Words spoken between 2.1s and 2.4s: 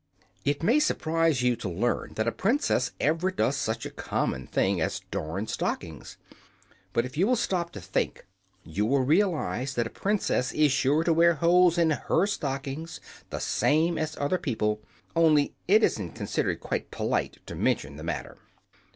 that a